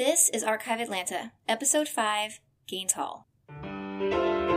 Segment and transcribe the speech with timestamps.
[0.00, 3.26] This is Archive Atlanta, Episode 5 Gaines Hall.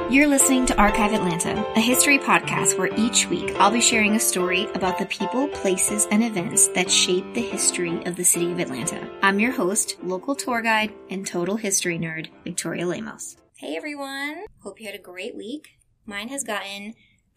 [0.10, 4.22] You're listening to Archive Atlanta, a history podcast where each week I'll be sharing a
[4.22, 8.60] story about the people, places, and events that shape the history of the city of
[8.60, 9.06] Atlanta.
[9.22, 13.36] I'm your host, local tour guide, and total history nerd, Victoria Lemos.
[13.58, 14.46] Hey everyone!
[14.62, 15.72] Hope you had a great week.
[16.06, 16.94] Mine has gotten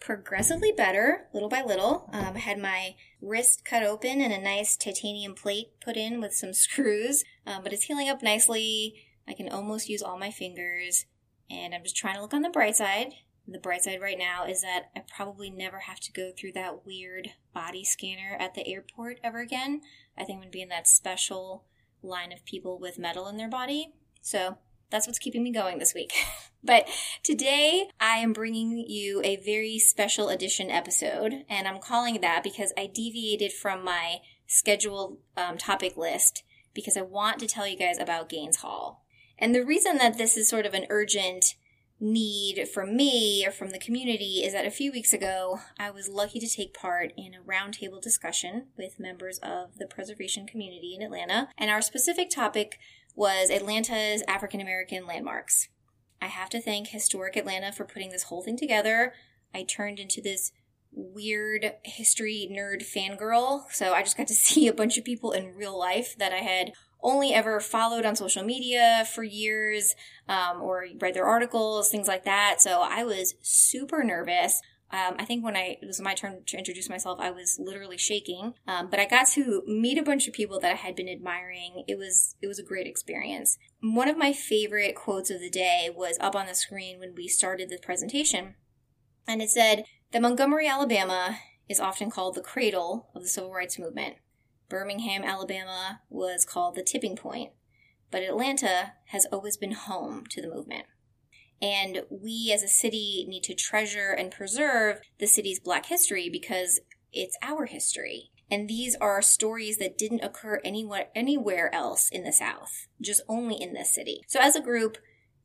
[0.06, 2.08] progressively better, little by little.
[2.12, 6.32] Um, I had my wrist cut open and a nice titanium plate put in with
[6.32, 8.94] some screws, um, but it's healing up nicely.
[9.26, 11.06] I can almost use all my fingers,
[11.50, 13.14] and I'm just trying to look on the bright side.
[13.48, 16.86] The bright side right now is that I probably never have to go through that
[16.86, 19.80] weird body scanner at the airport ever again.
[20.16, 21.64] I think I'm to be in that special
[22.00, 23.92] line of people with metal in their body.
[24.22, 24.58] So
[24.90, 26.12] that's what's keeping me going this week.
[26.64, 26.88] but
[27.22, 32.72] today I am bringing you a very special edition episode, and I'm calling that because
[32.76, 36.42] I deviated from my scheduled um, topic list
[36.74, 39.04] because I want to tell you guys about Gaines Hall.
[39.38, 41.56] And the reason that this is sort of an urgent
[41.98, 46.08] need from me or from the community is that a few weeks ago I was
[46.08, 51.02] lucky to take part in a roundtable discussion with members of the preservation community in
[51.02, 52.78] Atlanta, and our specific topic
[53.16, 55.68] was Atlanta's African American landmarks.
[56.20, 59.14] I have to thank Historic Atlanta for putting this whole thing together.
[59.54, 60.52] I turned into this
[60.92, 65.56] weird history nerd fangirl, so I just got to see a bunch of people in
[65.56, 69.94] real life that I had only ever followed on social media for years
[70.28, 72.56] um, or read their articles, things like that.
[72.60, 74.60] So I was super nervous.
[74.92, 77.98] Um, I think when I it was my turn to introduce myself, I was literally
[77.98, 78.54] shaking.
[78.68, 81.84] Um, but I got to meet a bunch of people that I had been admiring.
[81.88, 83.58] It was it was a great experience.
[83.80, 87.26] One of my favorite quotes of the day was up on the screen when we
[87.26, 88.54] started the presentation,
[89.26, 93.78] and it said that Montgomery, Alabama, is often called the cradle of the civil rights
[93.78, 94.16] movement.
[94.68, 97.52] Birmingham, Alabama, was called the tipping point,
[98.10, 100.86] but Atlanta has always been home to the movement.
[101.60, 106.80] And we as a city need to treasure and preserve the city's black history because
[107.12, 108.30] it's our history.
[108.50, 113.60] And these are stories that didn't occur anywhere, anywhere else in the South, just only
[113.60, 114.20] in this city.
[114.28, 114.98] So as a group,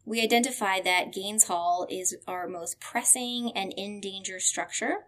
[0.05, 5.05] we identify that Gaines Hall is our most pressing and in danger structure,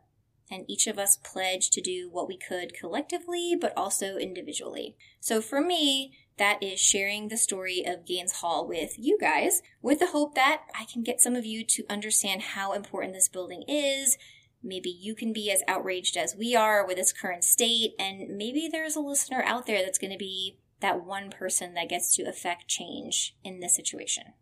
[0.49, 4.95] and each of us pledged to do what we could collectively, but also individually.
[5.19, 9.99] So for me, that is sharing the story of Gaines Hall with you guys, with
[9.99, 13.63] the hope that I can get some of you to understand how important this building
[13.67, 14.17] is.
[14.63, 18.69] Maybe you can be as outraged as we are with its current state, and maybe
[18.71, 22.23] there's a listener out there that's going to be that one person that gets to
[22.23, 24.33] affect change in this situation.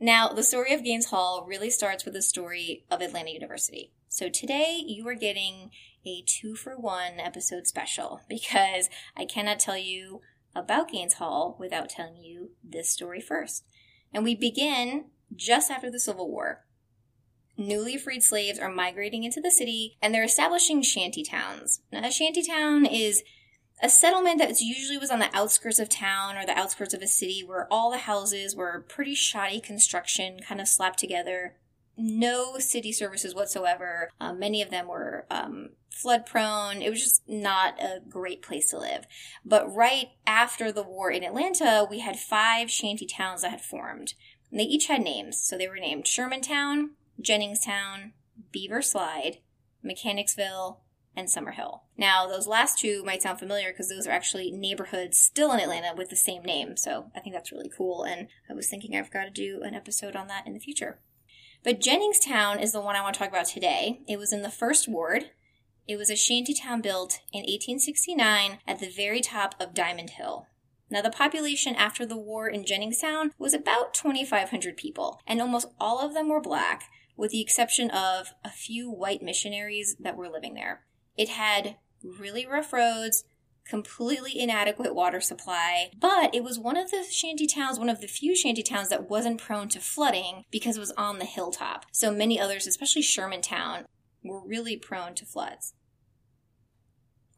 [0.00, 3.92] Now, the story of Gaines Hall really starts with the story of Atlanta University.
[4.08, 5.70] So today you are getting
[6.06, 10.20] a two for one episode special because I cannot tell you
[10.54, 13.64] about Gaines Hall without telling you this story first.
[14.12, 16.64] And we begin just after the Civil War.
[17.56, 21.80] Newly freed slaves are migrating into the city and they're establishing shanty towns.
[21.92, 23.22] Now, a shanty town is
[23.82, 27.06] a settlement that usually was on the outskirts of town or the outskirts of a
[27.06, 31.56] city where all the houses were pretty shoddy construction, kind of slapped together.
[31.96, 34.10] No city services whatsoever.
[34.20, 36.80] Um, many of them were um, flood prone.
[36.80, 39.04] It was just not a great place to live.
[39.44, 44.14] But right after the war in Atlanta, we had five shanty towns that had formed.
[44.50, 45.42] And they each had names.
[45.42, 46.90] So they were named Shermantown,
[47.22, 48.12] Jenningstown,
[48.52, 49.38] Beaver Slide,
[49.82, 50.80] Mechanicsville,
[51.16, 51.80] and Summerhill.
[51.96, 55.92] Now, those last two might sound familiar because those are actually neighborhoods still in Atlanta
[55.96, 56.76] with the same name.
[56.76, 58.04] So I think that's really cool.
[58.04, 61.00] And I was thinking I've got to do an episode on that in the future.
[61.64, 64.00] But Jenningstown is the one I want to talk about today.
[64.06, 65.30] It was in the first ward.
[65.88, 70.46] It was a shanty town built in 1869 at the very top of Diamond Hill.
[70.90, 75.68] Now, the population after the war in Jennings Jenningstown was about 2,500 people, and almost
[75.80, 76.84] all of them were black,
[77.16, 80.84] with the exception of a few white missionaries that were living there.
[81.16, 83.24] It had really rough roads,
[83.66, 88.06] completely inadequate water supply, but it was one of the shanty towns, one of the
[88.06, 91.86] few shanty towns that wasn't prone to flooding because it was on the hilltop.
[91.92, 93.84] So many others, especially Shermantown,
[94.22, 95.74] were really prone to floods.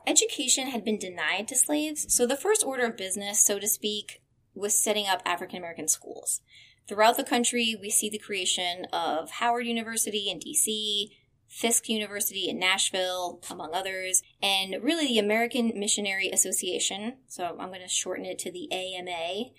[0.06, 4.22] Education had been denied to slaves, so the first order of business, so to speak,
[4.54, 6.40] was setting up African American schools.
[6.88, 11.10] Throughout the country, we see the creation of Howard University in DC,
[11.46, 17.80] Fisk University in Nashville, among others, and really the American Missionary Association, so I'm going
[17.80, 19.50] to shorten it to the AMA,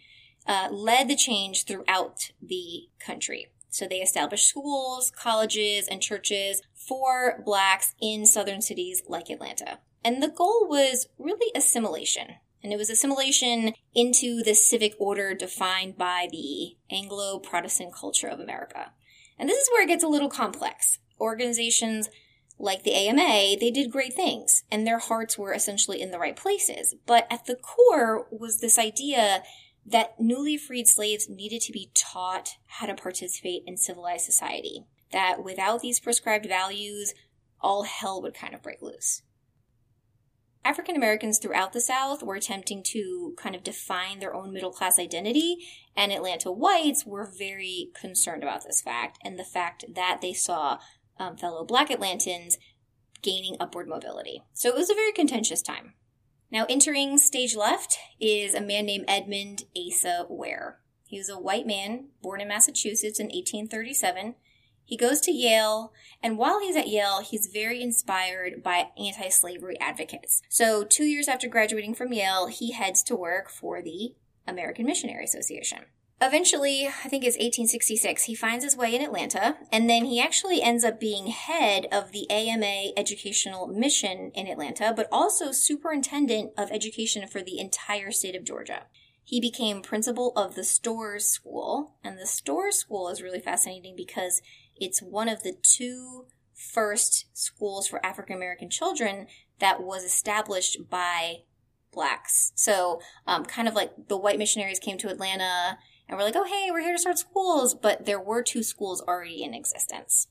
[0.48, 3.48] uh, led the change throughout the country.
[3.70, 9.80] So they established schools, colleges, and churches for blacks in southern cities like Atlanta.
[10.04, 12.36] And the goal was really assimilation.
[12.64, 18.40] and it was assimilation into the civic order defined by the Anglo Protestant culture of
[18.40, 18.92] America.
[19.38, 21.00] And this is where it gets a little complex.
[21.20, 22.10] Organizations
[22.60, 26.36] like the AMA, they did great things, and their hearts were essentially in the right
[26.36, 26.94] places.
[27.08, 29.42] But at the core was this idea
[29.84, 34.86] that newly freed slaves needed to be taught how to participate in civilized society.
[35.12, 37.16] That without these prescribed values,
[37.60, 39.24] all hell would kind of break loose.
[40.64, 45.00] African Americans throughout the South were attempting to kind of define their own middle class
[45.00, 45.58] identity,
[45.96, 50.78] and Atlanta whites were very concerned about this fact and the fact that they saw
[51.20, 52.56] um, fellow black Atlantans
[53.22, 54.44] gaining upward mobility.
[54.54, 55.94] So it was a very contentious time.
[56.52, 60.80] Now, entering stage left is a man named Edmund Asa Ware.
[61.08, 64.36] He was a white man born in Massachusetts in 1837
[64.86, 69.80] he goes to Yale, and while he's at Yale, he's very inspired by anti slavery
[69.80, 70.42] advocates.
[70.50, 74.16] So, two years after graduating from Yale, he heads to work for the
[74.48, 75.86] American Missionary Association.
[76.24, 80.62] Eventually, I think it's 1866, he finds his way in Atlanta, and then he actually
[80.62, 86.70] ends up being head of the AMA Educational Mission in Atlanta, but also superintendent of
[86.72, 88.84] education for the entire state of Georgia.
[89.24, 94.44] He became principal of the Storrs School, and the Storrs School is really fascinating because
[94.82, 99.28] it's one of the two first schools for African American children
[99.60, 101.44] that was established by
[101.92, 102.52] blacks.
[102.56, 106.46] So, um, kind of like the white missionaries came to Atlanta and were like, oh,
[106.46, 110.28] hey, we're here to start schools, but there were two schools already in existence.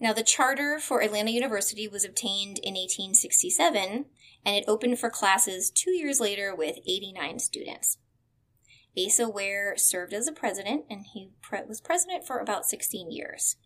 [0.00, 4.06] Now, the charter for Atlanta University was obtained in 1867,
[4.44, 7.98] and it opened for classes two years later with 89 students.
[8.98, 13.56] Asa Ware served as a president, and he pre- was president for about 16 years.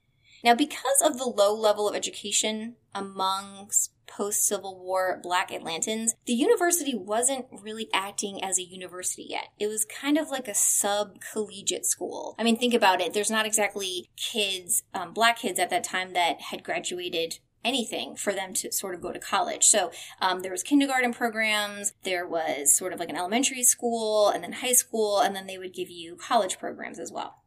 [0.44, 6.32] Now, because of the low level of education amongst post Civil War Black Atlantans, the
[6.32, 9.48] university wasn't really acting as a university yet.
[9.58, 12.34] It was kind of like a sub collegiate school.
[12.38, 13.12] I mean, think about it.
[13.12, 18.32] There's not exactly kids, um, Black kids at that time that had graduated anything for
[18.32, 19.64] them to sort of go to college.
[19.64, 19.90] So
[20.20, 24.52] um, there was kindergarten programs, there was sort of like an elementary school, and then
[24.52, 27.42] high school, and then they would give you college programs as well.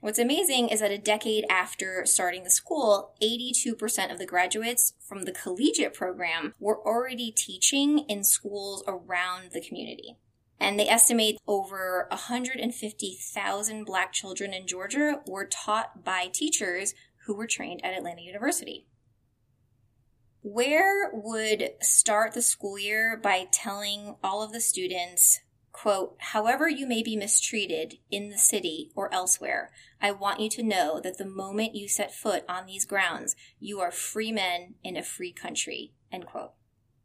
[0.00, 5.22] What's amazing is that a decade after starting the school, 82% of the graduates from
[5.22, 10.16] the collegiate program were already teaching in schools around the community.
[10.60, 16.94] And they estimate over 150,000 black children in Georgia were taught by teachers
[17.28, 18.86] who were trained at Atlanta University.
[20.42, 25.40] Ware would start the school year by telling all of the students,
[25.70, 29.70] quote, however you may be mistreated in the city or elsewhere,
[30.00, 33.78] I want you to know that the moment you set foot on these grounds, you
[33.80, 36.52] are free men in a free country, end quote.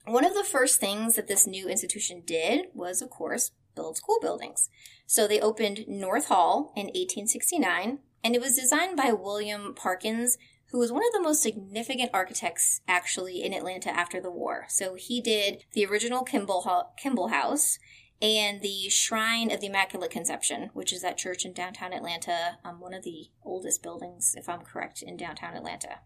[0.05, 4.19] One of the first things that this new institution did was, of course, build school
[4.21, 4.69] buildings.
[5.05, 10.37] So they opened North Hall in 1869, and it was designed by William Parkins,
[10.71, 14.65] who was one of the most significant architects actually in Atlanta after the war.
[14.69, 17.77] So he did the original Kimball, Kimball House
[18.21, 22.79] and the Shrine of the Immaculate Conception, which is that church in downtown Atlanta, um,
[22.79, 25.99] one of the oldest buildings, if I'm correct, in downtown Atlanta.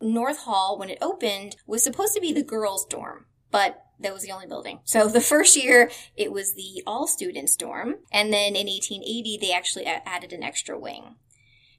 [0.00, 4.24] North Hall, when it opened, was supposed to be the girls' dorm, but that was
[4.24, 4.80] the only building.
[4.84, 9.52] So the first year, it was the all students dorm, and then in 1880, they
[9.52, 11.16] actually added an extra wing.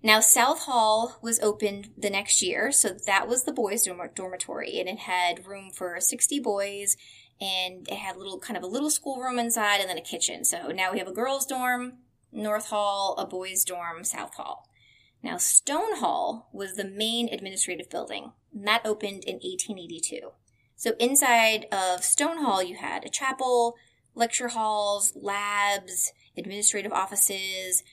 [0.03, 4.79] Now, South Hall was opened the next year, so that was the boys' dorm- dormitory,
[4.79, 6.97] and it had room for 60 boys,
[7.39, 10.43] and it had little kind of a little schoolroom inside, and then a kitchen.
[10.43, 11.99] So now we have a girls' dorm,
[12.31, 14.67] North Hall, a boys' dorm, South Hall.
[15.23, 20.31] Now, Stone Hall was the main administrative building, and that opened in 1882.
[20.75, 23.75] So inside of Stone Hall, you had a chapel,
[24.15, 27.83] lecture halls, labs, administrative offices,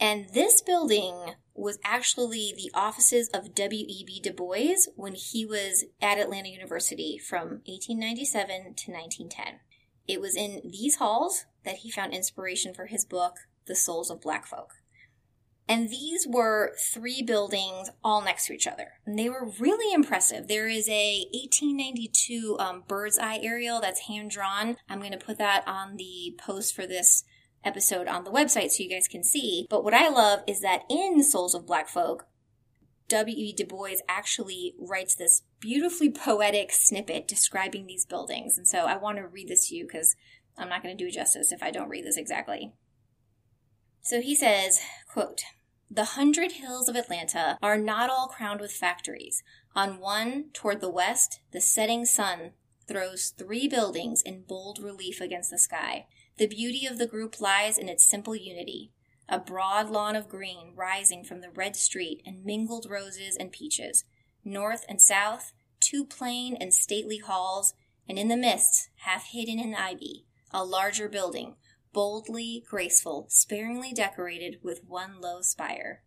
[0.00, 4.20] and this building was actually the offices of W.E.B.
[4.20, 9.60] Du Bois when he was at Atlanta University from 1897 to 1910.
[10.06, 13.34] It was in these halls that he found inspiration for his book,
[13.66, 14.74] The Souls of Black Folk.
[15.68, 18.92] And these were three buildings all next to each other.
[19.04, 20.48] And they were really impressive.
[20.48, 24.78] There is a 1892 um, bird's eye aerial that's hand drawn.
[24.88, 27.24] I'm going to put that on the post for this
[27.64, 29.66] episode on the website so you guys can see.
[29.68, 32.26] But what I love is that in Souls of Black Folk,
[33.08, 33.54] W.E.
[33.54, 38.58] Du Bois actually writes this beautifully poetic snippet describing these buildings.
[38.58, 40.14] And so I want to read this to you because
[40.58, 42.74] I'm not going to do justice if I don't read this exactly.
[44.02, 45.40] So he says, quote,
[45.90, 49.42] the hundred hills of Atlanta are not all crowned with factories.
[49.74, 52.52] On one, toward the west, the setting sun
[52.86, 56.06] throws three buildings in bold relief against the sky.
[56.38, 58.92] The beauty of the group lies in its simple unity
[59.30, 64.04] a broad lawn of green rising from the red street and mingled roses and peaches.
[64.42, 67.74] North and south, two plain and stately halls,
[68.08, 71.56] and in the midst, half hidden in ivy, a larger building,
[71.92, 76.02] boldly graceful, sparingly decorated with one low spire.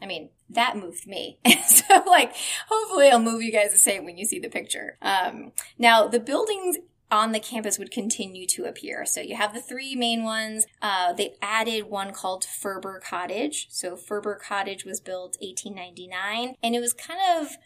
[0.00, 1.38] I mean, that moved me.
[1.66, 2.34] so, like,
[2.68, 4.98] hopefully I'll move you guys the same when you see the picture.
[5.00, 6.76] Um, now, the buildings
[7.10, 9.04] on the campus would continue to appear.
[9.06, 10.66] So you have the three main ones.
[10.82, 13.68] Uh, they added one called Furber Cottage.
[13.70, 17.56] So Furber Cottage was built 1899, and it was kind of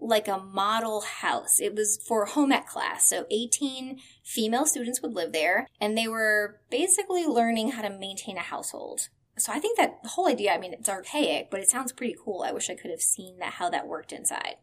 [0.00, 1.60] like a model house.
[1.60, 3.08] It was for home ec class.
[3.08, 8.36] So 18 female students would live there, and they were basically learning how to maintain
[8.36, 9.08] a household.
[9.38, 12.16] So I think that the whole idea, I mean, it's archaic, but it sounds pretty
[12.22, 12.42] cool.
[12.42, 14.56] I wish I could have seen that how that worked inside.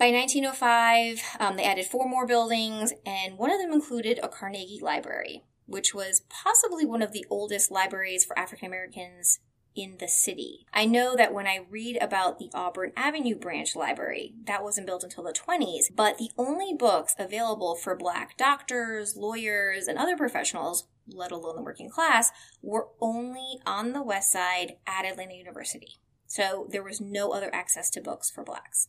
[0.00, 4.80] By 1905, um, they added four more buildings, and one of them included a Carnegie
[4.80, 9.40] Library, which was possibly one of the oldest libraries for African Americans
[9.76, 10.64] in the city.
[10.72, 15.04] I know that when I read about the Auburn Avenue Branch Library, that wasn't built
[15.04, 20.88] until the 20s, but the only books available for black doctors, lawyers, and other professionals,
[21.08, 22.30] let alone the working class,
[22.62, 26.00] were only on the west side at Atlanta University.
[26.26, 28.88] So there was no other access to books for blacks.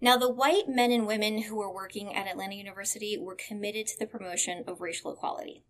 [0.00, 3.98] Now, the white men and women who were working at Atlanta University were committed to
[3.98, 5.64] the promotion of racial equality.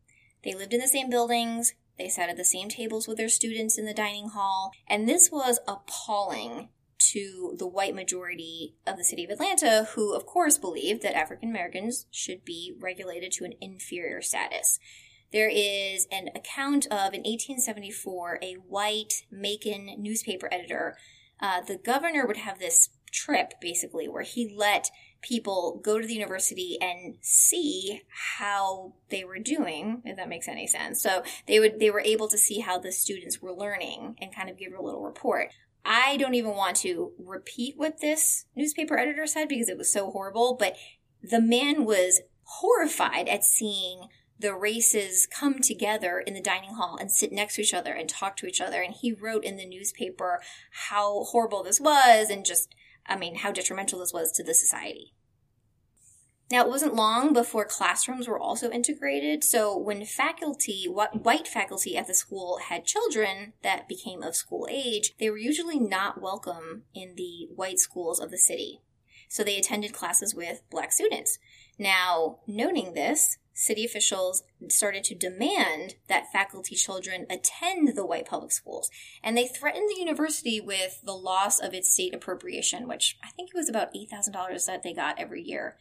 [0.44, 3.78] They lived in the same buildings, they sat at the same tables with their students
[3.78, 6.68] in the dining hall, and this was appalling
[6.98, 11.48] to the white majority of the city of Atlanta, who, of course, believed that African
[11.48, 14.78] Americans should be regulated to an inferior status.
[15.32, 20.96] There is an account of, in 1874, a white Macon newspaper editor.
[21.40, 26.14] Uh, the governor would have this trip basically where he let people go to the
[26.14, 28.02] university and see
[28.36, 32.28] how they were doing if that makes any sense so they would they were able
[32.28, 35.48] to see how the students were learning and kind of give a little report
[35.84, 40.10] i don't even want to repeat what this newspaper editor said because it was so
[40.10, 40.76] horrible but
[41.22, 44.08] the man was horrified at seeing
[44.40, 48.08] the races come together in the dining hall and sit next to each other and
[48.08, 48.80] talk to each other.
[48.80, 50.40] And he wrote in the newspaper
[50.88, 52.74] how horrible this was and just
[53.08, 55.14] I mean, how detrimental this was to the society.
[56.50, 59.44] Now, it wasn't long before classrooms were also integrated.
[59.44, 65.12] So, when faculty, white faculty at the school had children that became of school age,
[65.20, 68.80] they were usually not welcome in the white schools of the city.
[69.28, 71.38] So, they attended classes with black students.
[71.78, 78.52] Now, noting this, city officials started to demand that faculty children attend the white public
[78.52, 78.88] schools.
[79.20, 83.50] And they threatened the university with the loss of its state appropriation, which I think
[83.50, 85.76] it was about $8,000 that they got every year.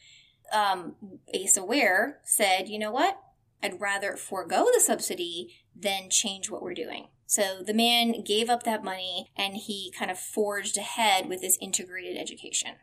[0.52, 0.96] Um,
[1.32, 3.20] Asa Ware said, you know what?
[3.62, 7.10] I'd rather forego the subsidy than change what we're doing.
[7.28, 11.60] So the man gave up that money and he kind of forged ahead with this
[11.62, 12.78] integrated education.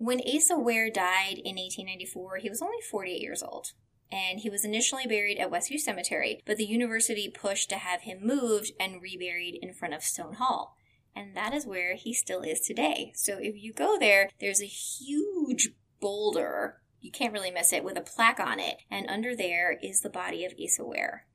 [0.00, 3.72] When Asa Ware died in 1894, he was only 48 years old.
[4.10, 8.20] And he was initially buried at Westview Cemetery, but the university pushed to have him
[8.22, 10.74] moved and reburied in front of Stone Hall.
[11.14, 13.12] And that is where he still is today.
[13.14, 15.68] So if you go there, there's a huge
[16.00, 16.80] boulder.
[17.02, 18.78] You can't really miss it with a plaque on it.
[18.90, 21.26] And under there is the body of Asa Ware.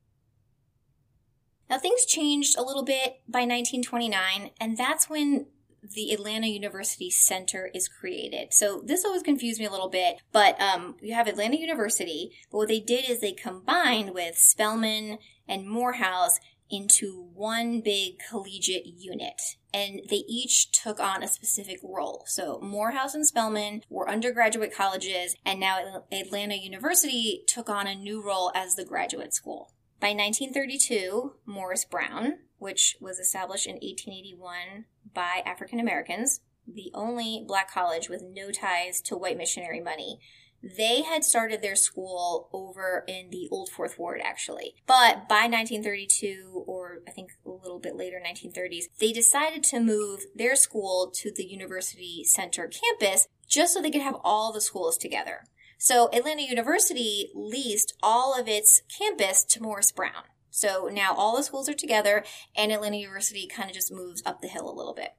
[1.70, 5.46] Now, things changed a little bit by 1929, and that's when
[5.94, 8.54] the Atlanta University Center is created.
[8.54, 12.58] So this always confused me a little bit, but um, you have Atlanta University, but
[12.58, 16.40] what they did is they combined with Spelman and Morehouse
[16.70, 19.42] into one big collegiate unit.
[19.74, 22.24] And they each took on a specific role.
[22.28, 28.26] So Morehouse and Spelman were undergraduate colleges, and now Atlanta University took on a new
[28.26, 29.74] role as the graduate school.
[30.00, 37.72] By 1932, Morris Brown, which was established in 1881 by African Americans, the only black
[37.72, 40.20] college with no ties to white missionary money.
[40.64, 44.74] They had started their school over in the Old Fourth Ward, actually.
[44.88, 50.22] But by 1932, or I think a little bit later, 1930s, they decided to move
[50.34, 54.98] their school to the University Center campus just so they could have all the schools
[54.98, 55.44] together.
[55.78, 60.24] So Atlanta University leased all of its campus to Morris Brown.
[60.56, 62.24] So now all the schools are together,
[62.56, 65.10] and Atlanta University kind of just moves up the hill a little bit.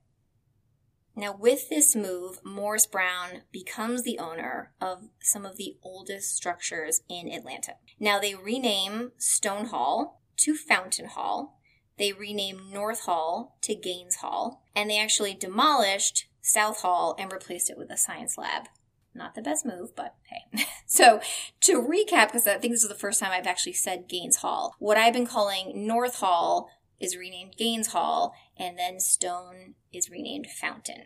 [1.14, 7.02] Now, with this move, Morris Brown becomes the owner of some of the oldest structures
[7.10, 7.74] in Atlanta.
[8.00, 11.60] Now, they rename Stone Hall to Fountain Hall.
[11.98, 14.64] They rename North Hall to Gaines Hall.
[14.74, 18.68] And they actually demolished South Hall and replaced it with a science lab.
[19.16, 20.64] Not the best move, but hey.
[20.86, 21.20] so
[21.62, 24.74] to recap, because I think this is the first time I've actually said Gaines Hall,
[24.78, 26.70] what I've been calling North Hall
[27.00, 31.04] is renamed Gaines Hall, and then Stone is renamed Fountain.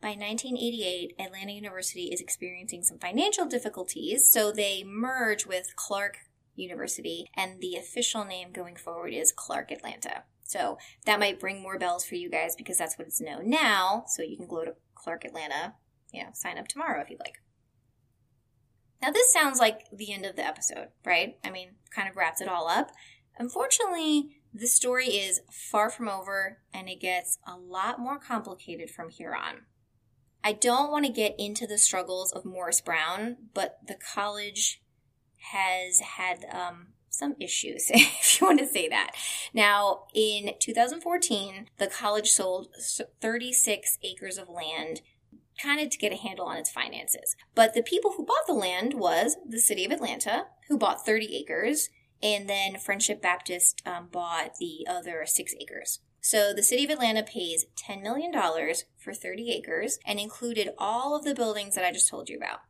[0.00, 6.18] By 1988, Atlanta University is experiencing some financial difficulties, so they merge with Clark
[6.54, 10.24] University, and the official name going forward is Clark Atlanta.
[10.44, 14.04] So that might bring more bells for you guys because that's what it's known now.
[14.06, 15.74] So you can go to Clark Atlanta,
[16.12, 17.38] you know, sign up tomorrow if you'd like.
[19.02, 21.36] Now, this sounds like the end of the episode, right?
[21.44, 22.90] I mean, kind of wraps it all up.
[23.38, 29.10] Unfortunately, the story is far from over and it gets a lot more complicated from
[29.10, 29.62] here on.
[30.42, 34.80] I don't want to get into the struggles of Morris Brown, but the college
[35.52, 39.12] has had um, some issues, if you want to say that.
[39.52, 42.68] Now, in 2014, the college sold
[43.20, 45.02] 36 acres of land
[45.62, 47.34] kind of to get a handle on its finances.
[47.54, 51.36] But the people who bought the land was the city of Atlanta, who bought 30
[51.36, 51.90] acres,
[52.22, 56.00] and then Friendship Baptist um, bought the other six acres.
[56.20, 58.32] So the city of Atlanta pays $10 million
[58.98, 62.60] for 30 acres and included all of the buildings that I just told you about.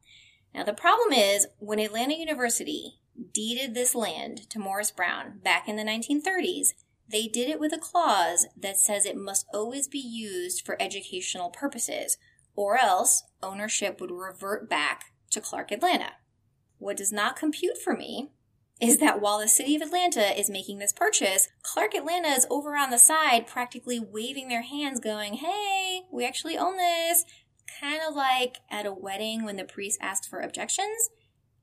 [0.54, 3.00] Now, the problem is when Atlanta University
[3.32, 6.68] deeded this land to Morris Brown back in the 1930s,
[7.08, 11.50] they did it with a clause that says it must always be used for educational
[11.50, 12.18] purposes,
[12.56, 16.12] or else ownership would revert back to Clark Atlanta.
[16.78, 18.30] What does not compute for me
[18.80, 22.76] is that while the city of Atlanta is making this purchase, Clark Atlanta is over
[22.76, 27.24] on the side practically waving their hands going, hey, we actually own this.
[27.80, 31.10] Kind of like at a wedding when the priest asks for objections,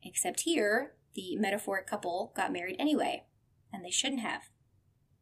[0.04, 3.24] except here, the metaphoric couple got married anyway,
[3.72, 4.42] and they shouldn't have.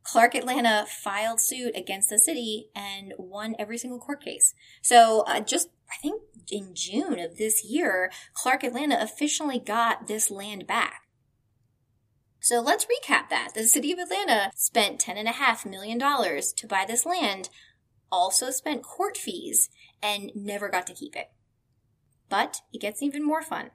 [0.04, 4.54] Clark Atlanta filed suit against the city and won every single court case.
[4.82, 10.32] So, uh, just I think in June of this year, Clark Atlanta officially got this
[10.32, 11.04] land back.
[12.40, 13.54] So let's recap that.
[13.54, 17.50] The city of Atlanta spent $10.5 million to buy this land,
[18.12, 19.70] also spent court fees,
[20.02, 21.30] and never got to keep it.
[22.30, 23.72] But it gets even more fun.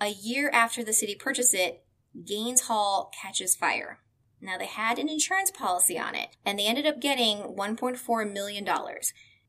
[0.00, 1.82] A year after the city purchased it,
[2.26, 4.00] Gaines Hall catches fire.
[4.40, 8.68] Now they had an insurance policy on it, and they ended up getting $1.4 million.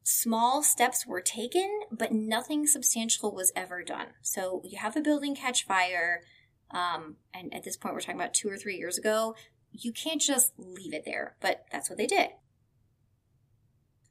[0.03, 4.07] Small steps were taken, but nothing substantial was ever done.
[4.21, 6.23] So you have a building catch fire,
[6.71, 9.35] um, and at this point, we're talking about two or three years ago.
[9.71, 12.29] You can't just leave it there, but that's what they did.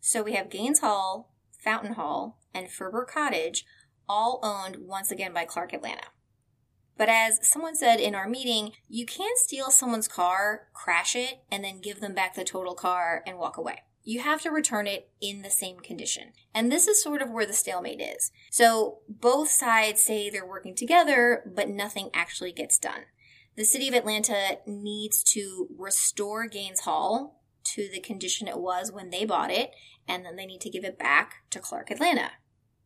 [0.00, 3.64] So we have Gaines Hall, Fountain Hall, and Furber Cottage,
[4.08, 6.06] all owned once again by Clark Atlanta.
[7.00, 11.64] But as someone said in our meeting, you can't steal someone's car, crash it, and
[11.64, 15.10] then give them back the total car and walk away you have to return it
[15.20, 16.32] in the same condition.
[16.54, 18.32] And this is sort of where the stalemate is.
[18.50, 23.04] So both sides say they're working together, but nothing actually gets done.
[23.56, 29.10] The city of Atlanta needs to restore Gaines Hall to the condition it was when
[29.10, 29.70] they bought it,
[30.08, 32.32] and then they need to give it back to Clark Atlanta.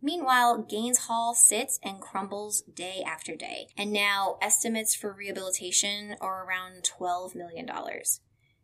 [0.05, 6.47] Meanwhile, Gaines Hall sits and crumbles day after day, and now estimates for rehabilitation are
[6.47, 7.67] around $12 million.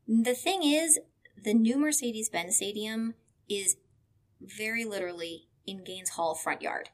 [0.07, 1.01] The thing is,
[1.43, 3.15] the new Mercedes Benz Stadium
[3.49, 3.79] is
[4.39, 6.91] very literally in Gaines Hall front yard.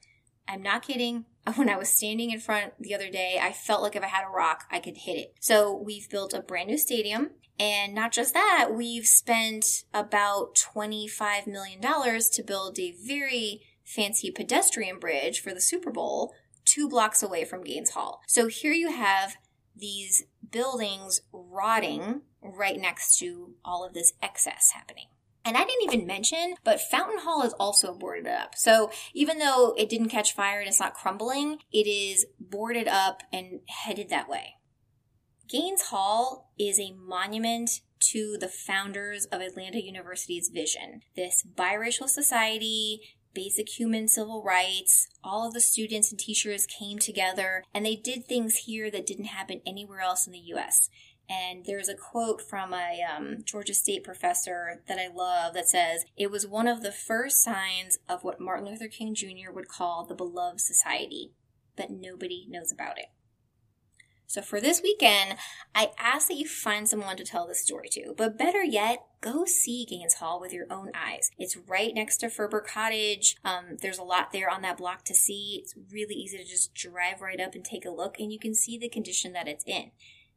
[0.47, 1.25] I'm not kidding.
[1.57, 4.25] When I was standing in front the other day, I felt like if I had
[4.25, 5.35] a rock, I could hit it.
[5.41, 7.31] So we've built a brand new stadium.
[7.59, 14.99] And not just that, we've spent about $25 million to build a very fancy pedestrian
[14.99, 16.35] bridge for the Super Bowl
[16.67, 18.21] two blocks away from Gaines Hall.
[18.27, 19.37] So here you have
[19.75, 25.07] these buildings rotting right next to all of this excess happening.
[25.45, 28.57] And I didn't even mention, but Fountain Hall is also boarded up.
[28.57, 33.23] So even though it didn't catch fire and it's not crumbling, it is boarded up
[33.33, 34.55] and headed that way.
[35.49, 41.03] Gaines Hall is a monument to the founders of Atlanta University's vision.
[41.15, 43.01] This biracial society,
[43.37, 45.09] basic human civil rights.
[45.23, 49.27] All of the students and teachers came together and they did things here that didn't
[49.27, 50.89] happen anywhere else in the US.
[51.29, 56.05] And there's a quote from a um, Georgia State professor that I love that says,
[56.17, 59.53] It was one of the first signs of what Martin Luther King Jr.
[59.53, 61.33] would call the beloved society,
[61.77, 63.07] but nobody knows about it.
[64.29, 65.37] So for this weekend,
[65.75, 69.45] I ask that you find someone to tell this story to, but better yet, go
[69.45, 71.31] see Gaines Hall with your own eyes.
[71.39, 73.37] It's right next to Furber Cottage.
[73.45, 75.61] Um, there's a lot there on that block to see.
[75.63, 78.55] It's really easy to just drive right up and take a look, and you can
[78.55, 79.93] see the condition that it's in.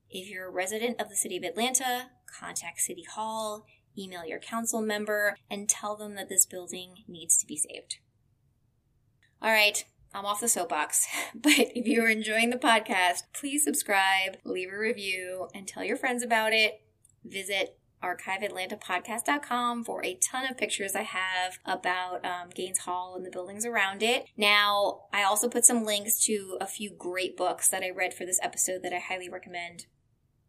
[0.10, 3.66] If you're a resident of the city of Atlanta, contact City Hall,
[3.98, 7.98] email your council member, and tell them that this building needs to be saved.
[9.42, 11.08] All right, I'm off the soapbox.
[11.36, 16.24] But if you're enjoying the podcast, please subscribe, leave a review, and tell your friends
[16.24, 16.82] about it.
[17.24, 23.30] Visit archiveatlantapodcast.com for a ton of pictures I have about um, Gaines Hall and the
[23.30, 24.26] buildings around it.
[24.38, 28.26] Now, I also put some links to a few great books that I read for
[28.26, 29.86] this episode that I highly recommend.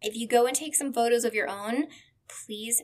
[0.01, 1.89] If you go and take some photos of your own,
[2.29, 2.83] please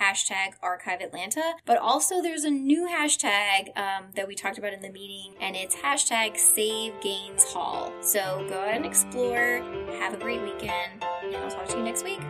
[0.00, 4.82] hashtag archive Atlanta, but also there's a new hashtag um, that we talked about in
[4.82, 7.92] the meeting, and it's hashtag save Gaines hall.
[8.00, 9.62] So go ahead and explore.
[9.98, 12.20] Have a great weekend, and I'll talk to you next week.